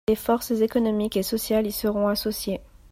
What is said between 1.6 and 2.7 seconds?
y seront associées.